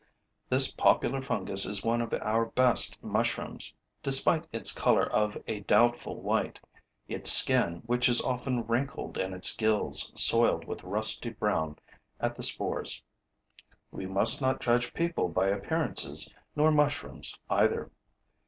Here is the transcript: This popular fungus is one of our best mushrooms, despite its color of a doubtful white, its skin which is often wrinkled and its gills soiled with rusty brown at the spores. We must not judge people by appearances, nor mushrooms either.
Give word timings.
This 0.49 0.73
popular 0.73 1.21
fungus 1.21 1.63
is 1.63 1.83
one 1.85 2.01
of 2.01 2.11
our 2.23 2.45
best 2.47 2.97
mushrooms, 3.03 3.75
despite 4.01 4.47
its 4.51 4.71
color 4.71 5.05
of 5.05 5.37
a 5.45 5.59
doubtful 5.59 6.19
white, 6.23 6.59
its 7.07 7.31
skin 7.31 7.83
which 7.85 8.09
is 8.09 8.19
often 8.23 8.65
wrinkled 8.65 9.19
and 9.19 9.35
its 9.35 9.55
gills 9.55 10.11
soiled 10.19 10.65
with 10.65 10.83
rusty 10.83 11.29
brown 11.29 11.77
at 12.19 12.35
the 12.35 12.41
spores. 12.41 13.03
We 13.91 14.07
must 14.07 14.41
not 14.41 14.59
judge 14.59 14.91
people 14.95 15.27
by 15.29 15.49
appearances, 15.49 16.33
nor 16.55 16.71
mushrooms 16.71 17.37
either. 17.47 17.91